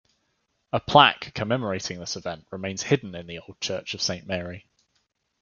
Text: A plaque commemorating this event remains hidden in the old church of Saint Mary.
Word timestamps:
A 0.73 0.79
plaque 0.79 1.31
commemorating 1.35 1.99
this 1.99 2.15
event 2.15 2.47
remains 2.49 2.81
hidden 2.81 3.13
in 3.13 3.27
the 3.27 3.37
old 3.37 3.61
church 3.61 3.93
of 3.93 4.01
Saint 4.01 4.25
Mary. 4.25 4.67